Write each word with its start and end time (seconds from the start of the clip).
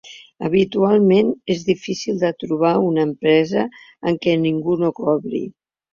Habitualment, 0.47 1.27
és 1.57 1.61
difícil 1.67 2.17
de 2.23 2.31
trobar 2.45 2.73
una 2.87 3.03
empresa 3.09 3.67
en 4.13 4.19
què 4.25 4.35
ningú 4.47 4.79
no 4.87 4.95
cobri. 5.03 5.45